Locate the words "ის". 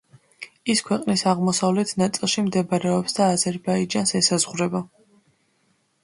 0.73-0.79